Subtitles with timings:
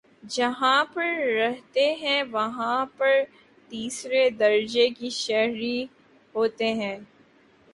[0.29, 3.11] جہاں پر رہتے ہیں وہاں پر
[3.71, 5.85] تیسرے درجے کے شہری
[6.35, 6.97] ہوتے ہیں